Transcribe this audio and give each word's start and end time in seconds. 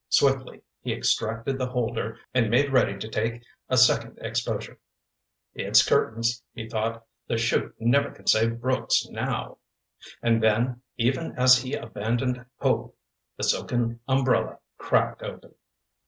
Swiftly 0.09 0.63
he 0.79 0.91
extracted 0.93 1.59
the 1.59 1.67
holder 1.67 2.17
and 2.33 2.49
made 2.49 2.73
ready 2.73 2.97
to 2.97 3.07
take 3.07 3.43
a 3.69 3.77
second 3.77 4.17
exposure. 4.19 4.79
"It's 5.53 5.87
curtains," 5.87 6.41
he 6.55 6.67
thought. 6.67 7.05
"The 7.27 7.37
'chute 7.37 7.75
never 7.79 8.09
can 8.09 8.25
save 8.25 8.59
Brooks 8.59 9.05
now." 9.11 9.59
And 10.23 10.41
then, 10.41 10.81
even 10.97 11.33
as 11.33 11.59
he 11.61 11.75
abandoned 11.75 12.43
hope, 12.57 12.97
the 13.37 13.43
silken 13.43 13.99
umbrella 14.07 14.57
cracked 14.79 15.21
open. 15.21 15.53